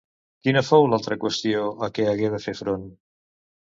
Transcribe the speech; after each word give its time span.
Quina 0.47 0.63
fou 0.69 0.87
l'altra 0.93 1.19
qüestió 1.25 1.63
a 1.89 1.93
què 1.99 2.11
hagué 2.17 2.35
de 2.39 2.45
fer 2.49 2.59
front? 2.65 2.93